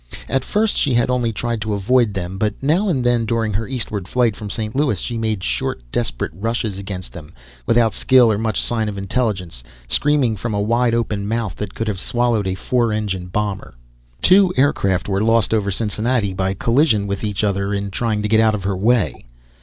[0.27, 3.67] At first she had only tried to avoid them, but now and then during her
[3.67, 4.75] eastward flight from St.
[4.75, 7.35] Louis she made short desperate rushes against them,
[7.67, 11.87] without skill or much sign of intelligence, screaming from a wide open mouth that could
[11.87, 13.75] have swallowed a four engine bomber.
[14.23, 18.39] Two aircraft were lost over Cincinnati, by collision with each other in trying to get
[18.39, 19.27] out of her way.